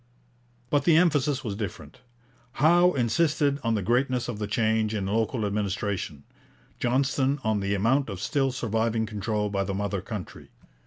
But 0.71 0.83
the 0.85 0.97
emphasis 0.97 1.43
was 1.43 1.55
different. 1.55 1.99
Howe 2.53 2.93
insisted 2.93 3.59
on 3.63 3.75
the 3.75 3.83
greatness 3.83 4.27
of 4.27 4.39
the 4.39 4.47
change 4.47 4.95
in 4.95 5.05
local 5.05 5.45
administration; 5.45 6.23
Johnston 6.79 7.37
on 7.43 7.59
the 7.59 7.75
amount 7.75 8.09
of 8.09 8.19
still 8.19 8.51
surviving 8.51 9.05
control 9.05 9.49
by 9.51 9.63
the 9.63 9.75
mother 9.75 10.01
country. 10.01 10.49